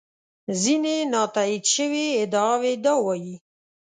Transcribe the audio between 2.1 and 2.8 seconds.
ادعاوې